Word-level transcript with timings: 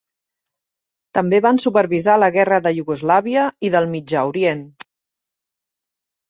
També 1.17 1.39
van 1.45 1.59
supervisar 1.63 2.15
la 2.21 2.29
guerra 2.37 2.57
de 2.69 2.71
Iugoslàvia 2.77 3.45
i 3.69 3.71
del 3.77 3.89
Mitjà 3.93 4.25
Orient. 4.31 4.65